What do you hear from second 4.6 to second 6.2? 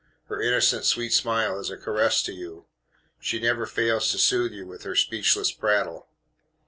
with her speechless prattle.